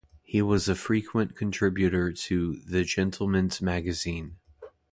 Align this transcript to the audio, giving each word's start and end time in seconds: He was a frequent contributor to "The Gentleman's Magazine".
He 0.23 0.41
was 0.41 0.67
a 0.67 0.73
frequent 0.73 1.35
contributor 1.35 2.11
to 2.11 2.55
"The 2.65 2.83
Gentleman's 2.83 3.61
Magazine". 3.61 4.37